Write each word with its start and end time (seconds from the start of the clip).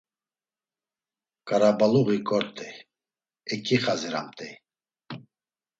Ǩarabaluği 1.47 2.19
kort̆ey, 2.27 2.75
eǩixaziramt̆ey. 3.53 4.53